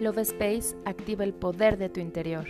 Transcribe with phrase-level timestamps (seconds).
[0.00, 2.46] Love Space activa el poder de tu interior.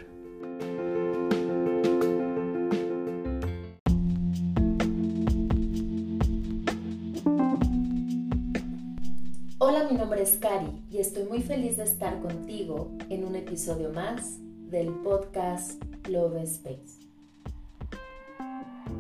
[9.59, 13.91] Hola, mi nombre es Cari y estoy muy feliz de estar contigo en un episodio
[13.91, 14.39] más
[14.71, 17.01] del podcast Love Space.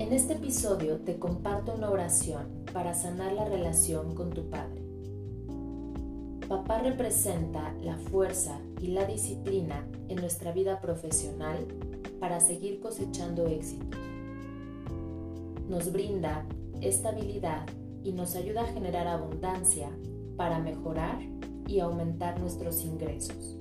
[0.00, 4.89] En este episodio te comparto una oración para sanar la relación con tu padre.
[6.50, 11.64] Papá representa la fuerza y la disciplina en nuestra vida profesional
[12.18, 14.00] para seguir cosechando éxitos.
[15.68, 16.44] Nos brinda
[16.80, 17.68] estabilidad
[18.02, 19.90] y nos ayuda a generar abundancia
[20.36, 21.20] para mejorar
[21.68, 23.56] y aumentar nuestros ingresos.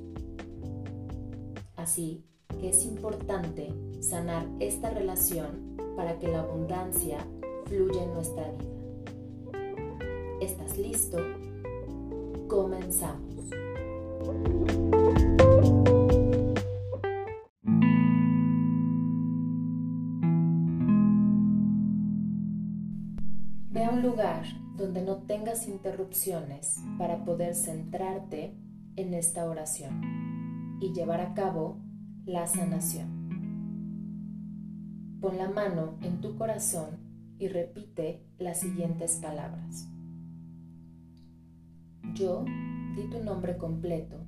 [1.76, 2.26] Así
[2.60, 7.20] que es importante sanar esta relación para que la abundancia
[7.68, 9.60] fluya en nuestra vida.
[10.42, 11.20] ¿Estás listo?
[12.50, 13.52] Comenzamos.
[23.70, 28.58] Ve a un lugar donde no tengas interrupciones para poder centrarte
[28.96, 30.02] en esta oración
[30.82, 31.78] y llevar a cabo
[32.26, 33.30] la sanación.
[35.22, 36.98] Pon la mano en tu corazón
[37.38, 39.88] y repite las siguientes palabras.
[42.14, 42.46] Yo
[42.96, 44.26] di tu nombre completo.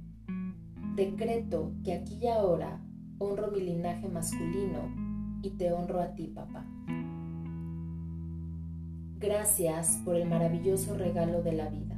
[0.96, 2.82] Decreto que aquí y ahora
[3.20, 6.66] honro mi linaje masculino y te honro a ti, papá.
[9.20, 11.96] Gracias por el maravilloso regalo de la vida.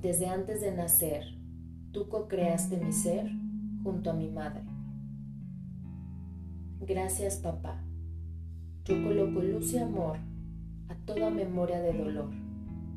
[0.00, 1.24] Desde antes de nacer,
[1.92, 3.30] tú co-creaste mi ser
[3.84, 4.64] junto a mi madre.
[6.80, 7.84] Gracias, papá.
[8.84, 10.18] Yo coloco luz y amor
[10.88, 12.30] a toda memoria de dolor,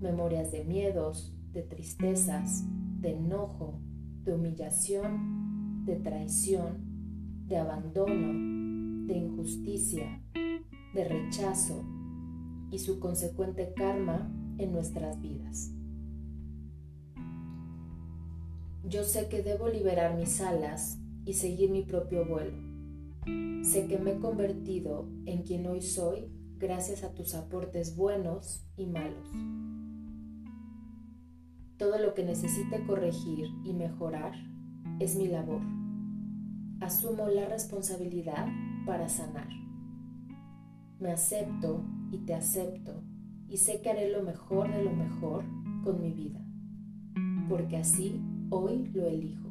[0.01, 2.65] memorias de miedos, de tristezas,
[2.99, 3.79] de enojo,
[4.25, 10.21] de humillación, de traición, de abandono, de injusticia,
[10.93, 11.81] de rechazo
[12.71, 15.71] y su consecuente karma en nuestras vidas.
[18.83, 22.57] Yo sé que debo liberar mis alas y seguir mi propio vuelo.
[23.63, 26.27] Sé que me he convertido en quien hoy soy
[26.57, 29.29] gracias a tus aportes buenos y malos.
[31.77, 34.33] Todo lo que necesite corregir y mejorar
[34.99, 35.61] es mi labor.
[36.79, 38.47] Asumo la responsabilidad
[38.85, 39.49] para sanar.
[40.99, 43.03] Me acepto y te acepto
[43.49, 45.43] y sé que haré lo mejor de lo mejor
[45.83, 46.39] con mi vida,
[47.49, 49.49] porque así hoy lo elijo.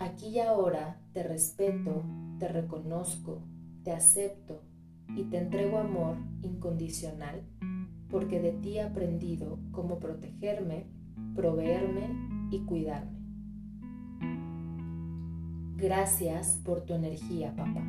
[0.00, 2.02] Aquí y ahora te respeto,
[2.40, 3.42] te reconozco,
[3.84, 4.62] te acepto
[5.16, 7.42] y te entrego amor incondicional
[8.10, 10.86] porque de ti he aprendido cómo protegerme,
[11.34, 13.18] proveerme y cuidarme.
[15.76, 17.84] Gracias por tu energía, papá.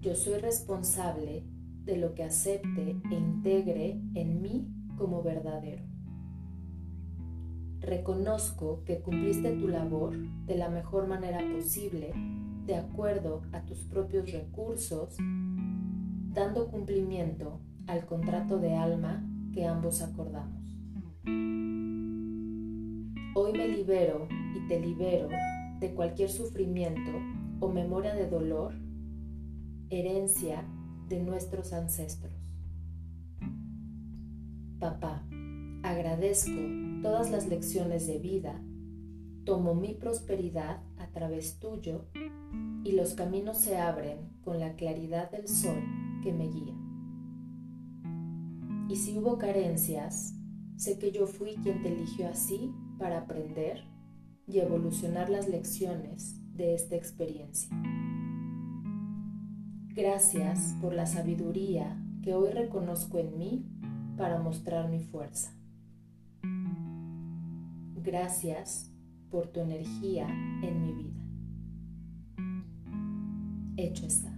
[0.00, 1.44] Yo soy responsable
[1.84, 5.84] de lo que acepte e integre en mí como verdadero.
[7.80, 12.12] Reconozco que cumpliste tu labor de la mejor manera posible,
[12.66, 15.16] de acuerdo a tus propios recursos,
[16.38, 20.62] dando cumplimiento al contrato de alma que ambos acordamos.
[23.34, 25.28] Hoy me libero y te libero
[25.80, 27.10] de cualquier sufrimiento
[27.58, 28.74] o memoria de dolor,
[29.90, 30.64] herencia
[31.08, 32.32] de nuestros ancestros.
[34.78, 35.26] Papá,
[35.82, 36.60] agradezco
[37.02, 38.62] todas las lecciones de vida,
[39.44, 42.06] tomo mi prosperidad a través tuyo
[42.84, 45.82] y los caminos se abren con la claridad del sol
[46.22, 46.74] que me guía.
[48.88, 50.34] Y si hubo carencias,
[50.76, 53.84] sé que yo fui quien te eligió así para aprender
[54.46, 57.68] y evolucionar las lecciones de esta experiencia.
[59.94, 63.66] Gracias por la sabiduría que hoy reconozco en mí
[64.16, 65.52] para mostrar mi fuerza.
[67.94, 68.92] Gracias
[69.30, 70.28] por tu energía
[70.62, 71.24] en mi vida.
[73.76, 74.37] Hecho está.